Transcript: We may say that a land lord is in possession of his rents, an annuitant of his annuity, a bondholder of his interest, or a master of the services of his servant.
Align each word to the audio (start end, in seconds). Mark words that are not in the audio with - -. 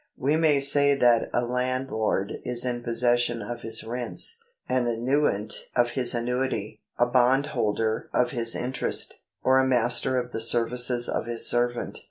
We 0.17 0.35
may 0.35 0.59
say 0.59 0.95
that 0.95 1.29
a 1.31 1.45
land 1.45 1.91
lord 1.91 2.39
is 2.43 2.65
in 2.65 2.81
possession 2.81 3.43
of 3.43 3.61
his 3.61 3.83
rents, 3.83 4.39
an 4.67 4.87
annuitant 4.87 5.53
of 5.75 5.91
his 5.91 6.15
annuity, 6.15 6.81
a 6.97 7.05
bondholder 7.05 8.09
of 8.11 8.31
his 8.31 8.55
interest, 8.55 9.19
or 9.43 9.59
a 9.59 9.67
master 9.67 10.17
of 10.17 10.31
the 10.31 10.41
services 10.41 11.07
of 11.07 11.27
his 11.27 11.45
servant. 11.47 11.99